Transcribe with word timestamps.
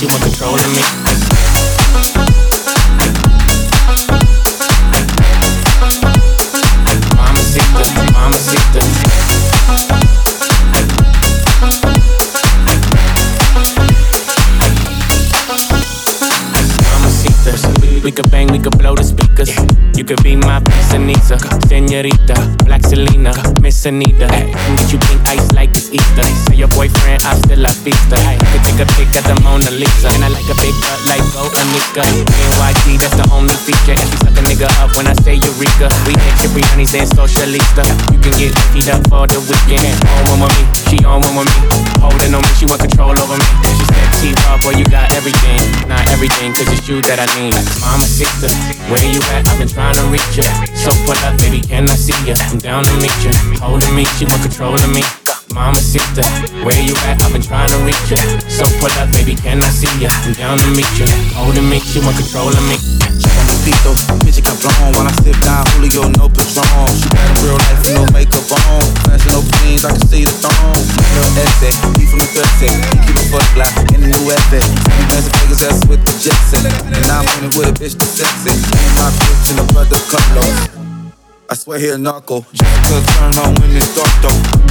she 0.00 0.06
want 0.06 0.22
control 0.22 0.54
of 0.54 0.60
me. 0.72 0.80
We 18.02 18.10
could 18.10 18.30
bang, 18.30 18.50
we 18.50 18.58
could 18.58 18.78
blow 18.78 18.94
the 18.94 19.04
speakers. 19.04 19.54
You 19.98 20.04
could 20.04 20.22
be 20.22 20.34
my 20.34 20.62
Anita, 20.92 21.38
Senorita, 21.68 22.56
Black 22.64 22.82
Selena, 22.82 23.32
Miss 23.60 23.84
Anita. 23.84 24.26
Can 24.26 24.76
get 24.76 24.92
you 24.92 24.98
pink 24.98 25.28
ice 25.28 25.52
like 25.52 25.70
it's 25.70 25.92
Easter. 25.92 26.22
Say 26.22 26.56
your 26.56 26.68
boyfriend, 26.68 27.22
I'm 27.24 27.36
still 27.42 27.64
a 27.64 27.68
feaster. 27.68 28.16
A 28.80 28.86
pic 28.96 29.12
at 29.12 29.28
the 29.28 29.36
Mona 29.44 29.68
Lisa, 29.76 30.08
and 30.08 30.24
I 30.24 30.32
like 30.32 30.48
a 30.48 30.56
big 30.56 30.72
butt 30.80 31.00
like 31.04 31.20
Go 31.36 31.44
Anika. 31.52 32.00
NYT, 32.00 32.96
that's 32.96 33.12
the 33.12 33.28
only 33.28 33.52
feature, 33.52 33.92
and 33.92 34.08
she 34.08 34.16
suck 34.24 34.32
a 34.32 34.42
nigga 34.48 34.72
up 34.80 34.96
when 34.96 35.04
I 35.04 35.12
say 35.20 35.36
Eureka. 35.36 35.92
We 36.08 36.16
hit 36.16 36.34
Cipriani's 36.40 36.96
and 36.96 37.04
Socialista. 37.12 37.84
You 38.08 38.16
can 38.24 38.32
get 38.40 38.56
heat 38.72 38.88
up 38.88 39.04
for 39.12 39.28
the 39.28 39.36
weekend. 39.44 40.00
On 40.32 40.40
one 40.40 40.48
with 40.48 40.56
me, 40.56 40.64
she 40.88 40.96
on 41.04 41.20
one 41.20 41.44
with 41.44 41.52
me. 41.52 41.60
Holding 42.00 42.32
on 42.32 42.40
me, 42.40 42.52
she 42.56 42.64
want 42.64 42.80
control 42.80 43.12
over 43.12 43.36
me. 43.36 43.48
She 43.68 43.84
said, 43.84 44.08
T-Raw, 44.16 44.56
boy, 44.64 44.72
you 44.80 44.88
got 44.88 45.12
everything. 45.12 45.60
Not 45.84 46.00
everything, 46.08 46.56
cause 46.56 46.72
it's 46.72 46.88
you 46.88 47.04
that 47.04 47.20
I 47.20 47.28
need. 47.36 47.52
Mamacita, 47.84 48.48
where 48.88 49.04
you 49.04 49.20
at? 49.36 49.44
I've 49.44 49.60
been 49.60 49.68
trying 49.68 49.92
to 50.00 50.08
reach 50.08 50.40
you. 50.40 50.48
So 50.72 50.88
pull 51.04 51.20
up, 51.28 51.36
baby, 51.36 51.60
can 51.60 51.84
I 51.84 52.00
see 52.00 52.16
you? 52.24 52.32
I'm 52.48 52.56
down 52.56 52.88
to 52.88 52.96
meet 52.96 53.12
you. 53.20 53.36
Holding 53.60 53.92
me, 53.92 54.08
she 54.16 54.24
want 54.24 54.40
control 54.40 54.72
of 54.72 54.88
me. 54.88 55.04
Mamacita, 55.52 56.22
where 56.64 56.78
you 56.82 56.94
at? 57.10 57.22
I've 57.22 57.32
been 57.32 57.42
trying 57.42 57.68
to 57.68 57.78
reach 57.82 58.10
you. 58.10 58.18
So 58.48 58.64
pull 58.78 58.92
up, 59.02 59.10
baby, 59.12 59.34
can 59.34 59.62
I 59.62 59.68
see 59.68 59.90
ya? 59.98 60.08
I'm 60.24 60.32
down 60.34 60.58
to 60.58 60.70
meet 60.72 60.90
you. 60.98 61.06
Holding 61.34 61.68
me, 61.68 61.80
she 61.80 61.98
want 62.00 62.16
control 62.16 62.48
of 62.48 62.64
me. 62.68 62.76
Despacito, 63.60 63.92
bitch 64.24 64.38
it 64.38 64.44
got 64.44 64.56
blown 64.60 64.92
When 64.96 65.06
I 65.06 65.12
sit 65.20 65.36
down, 65.42 65.66
Julio, 65.76 66.08
no 66.16 66.28
Patron 66.28 66.88
She 66.96 67.08
got 67.10 67.20
a 67.20 67.34
real 67.44 67.58
life, 67.58 67.82
no 67.92 68.02
makeup 68.16 68.48
on 68.48 68.80
Fashion 69.04 69.32
no 69.34 69.40
jeans, 69.60 69.84
I 69.84 69.92
can 69.92 70.04
see 70.08 70.24
the 70.24 70.32
thong 70.40 70.80
Little 71.14 71.36
essay, 71.36 71.74
he 71.98 72.04
from 72.08 72.20
the 72.20 72.28
He 72.30 72.96
keep 73.04 73.16
a 73.16 73.24
fuck 73.28 73.44
fly 73.52 73.68
in 73.92 74.00
the 74.00 74.08
new 74.08 74.24
He 74.24 75.02
bands 75.10 75.26
the 75.28 75.32
Vegas 75.42 75.62
ass 75.66 75.84
with 75.86 76.00
the 76.06 76.14
jet 76.16 76.38
And 76.94 77.06
I'm 77.10 77.24
winning 77.36 77.52
with 77.58 77.68
a 77.68 77.74
bitch 77.76 77.96
that's 77.98 78.16
sexy 78.16 78.54
And 78.56 78.92
My 78.96 79.10
bitch 79.12 79.50
and 79.52 79.60
a 79.60 79.64
brother 79.72 80.00
Carlos 80.08 80.80
I 81.50 81.54
swear 81.54 81.80
he 81.80 81.88
a 81.88 81.98
narco. 81.98 82.46
Jessica 82.52 83.02
turn 83.10 83.34
on 83.42 83.54
when 83.58 83.74
it's 83.74 83.92
dark 83.96 84.06
though. 84.22 84.69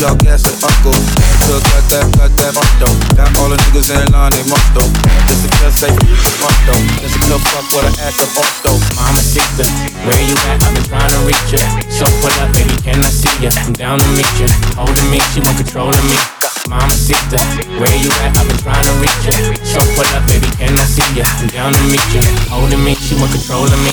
I 0.00 0.08
swear 0.08 0.08
she 0.08 0.08
all 0.08 0.16
gas 0.16 0.48
and 0.48 0.56
uncle. 0.64 0.96
Jessica 0.96 1.60
got 1.60 1.84
that, 1.92 2.06
got 2.16 2.32
that 2.40 2.52
though. 2.80 2.96
Got 3.20 3.36
all 3.36 3.52
the 3.52 3.60
niggas 3.68 3.92
in 3.92 4.08
line, 4.16 4.32
they 4.32 4.44
mark 4.48 4.64
though. 4.72 4.88
Jessica 5.28 5.68
say 5.68 5.92
mark 6.40 6.56
though. 6.64 6.80
Jessica 7.04 7.36
fuck 7.36 7.68
with 7.68 7.84
her 7.84 8.08
ass 8.08 8.16
up 8.24 8.32
off 8.40 8.54
though. 8.64 8.80
Mamacita, 8.96 9.68
where 10.08 10.22
you 10.24 10.36
at? 10.48 10.64
I've 10.64 10.72
been 10.72 10.88
trying 10.88 11.12
to 11.12 11.20
reach 11.28 11.52
you. 11.52 11.60
So 11.92 12.08
pull 12.24 12.32
up, 12.40 12.48
baby, 12.56 12.72
can 12.80 13.04
I 13.04 13.12
see 13.12 13.28
you? 13.44 13.52
I'm 13.60 13.76
down 13.76 14.00
to 14.00 14.08
meet 14.16 14.32
you. 14.40 14.48
Holding 14.72 15.08
me, 15.12 15.20
she 15.36 15.44
want 15.44 15.60
control 15.60 15.92
of 15.92 16.04
me. 16.08 16.16
Mamacita, 16.64 17.36
where 17.76 17.92
you 18.00 18.08
at? 18.24 18.32
I've 18.40 18.48
been 18.48 18.56
trying 18.64 18.86
to 18.88 18.94
reach 19.04 19.24
you. 19.28 19.36
So 19.68 19.84
pull 19.92 20.08
up, 20.16 20.24
baby, 20.24 20.48
can 20.56 20.72
I 20.80 20.84
see 20.88 21.04
you? 21.12 21.28
I'm 21.28 21.52
down 21.52 21.76
to 21.76 21.82
meet 21.92 22.08
you. 22.16 22.24
Holding 22.48 22.80
me, 22.80 22.96
she 22.96 23.20
want 23.20 23.36
control 23.36 23.68
of 23.68 23.80
me. 23.84 23.92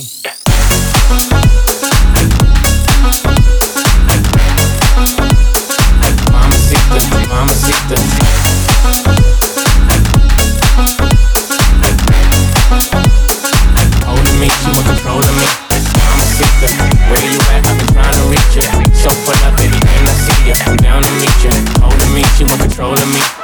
controlling 14.37 14.39
me, 14.39 14.49
she 14.61 14.69
was 14.69 14.85
controlling 14.85 15.35
me. 15.37 15.47
I'm 15.71 16.19
a 16.19 16.25
seeker. 16.25 16.71
where 17.09 17.25
you 17.25 17.39
at? 17.53 17.65
I've 17.65 17.77
been 17.77 17.87
trying 17.93 18.13
to 18.13 18.23
reach 18.29 18.55
ya. 18.55 18.63
So 18.93 19.09
put 19.25 19.37
up 19.45 19.57
anything 19.59 20.01
I 20.05 20.13
see 20.13 20.49
ya. 20.49 20.55
I'm 20.65 20.77
down 20.77 21.01
to 21.01 21.11
meet 21.17 21.37
ya. 21.43 21.53
Holding 21.81 22.13
me, 22.13 22.23
You 22.37 22.45
want 22.45 22.61
control 22.61 22.93
of 22.93 23.07
me. 23.13 23.36